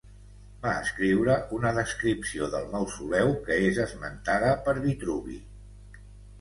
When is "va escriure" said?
0.61-1.35